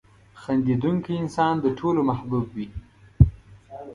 [0.41, 2.67] •خندېدونکی انسان د ټولو محبوب وي.